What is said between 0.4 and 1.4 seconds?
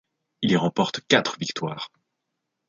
Il y remporte quatre